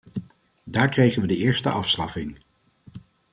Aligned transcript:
Daar 0.63 0.89
kregen 0.89 1.21
we 1.21 1.27
de 1.27 1.37
eerste 1.37 1.69
afstraffing. 1.69 2.37